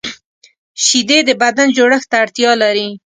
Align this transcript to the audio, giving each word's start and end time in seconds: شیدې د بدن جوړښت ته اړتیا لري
شیدې 0.83 1.19
د 1.25 1.29
بدن 1.41 1.67
جوړښت 1.77 2.07
ته 2.11 2.17
اړتیا 2.23 2.51
لري 2.63 2.87